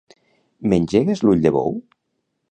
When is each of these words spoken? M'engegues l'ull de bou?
M'engegues 0.71 1.21
l'ull 1.27 1.43
de 1.45 1.51
bou? 1.57 1.77